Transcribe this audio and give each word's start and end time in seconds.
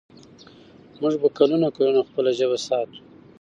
موږ 1.01 1.13
به 1.21 1.27
کلونه 1.37 1.67
کلونه 1.77 2.01
خپله 2.07 2.31
ژبه 2.37 2.57
ساتو. 2.67 2.97